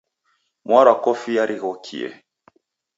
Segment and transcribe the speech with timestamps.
[0.67, 2.07] Mwarwa kofia righokie